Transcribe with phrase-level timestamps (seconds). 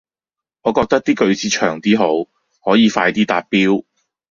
[0.63, 2.27] 我覺得啲句子長啲好，
[2.65, 3.83] 可以快啲達標